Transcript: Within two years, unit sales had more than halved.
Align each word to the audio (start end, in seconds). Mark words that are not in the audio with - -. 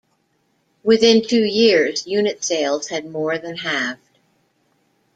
Within 0.81 1.23
two 1.27 1.43
years, 1.43 2.07
unit 2.07 2.43
sales 2.43 2.87
had 2.87 3.05
more 3.11 3.37
than 3.37 3.57
halved. 3.57 4.01